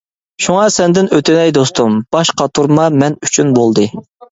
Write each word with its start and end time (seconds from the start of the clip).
شۇڭا 0.45 0.63
سەندىن 0.75 1.09
ئۆتۈنەي 1.17 1.53
دوستۇم، 1.59 2.01
باش 2.17 2.33
قاتۇرما 2.43 2.91
مەن 2.99 3.21
ئۈچۈن 3.23 3.55
بولدى. 3.61 3.89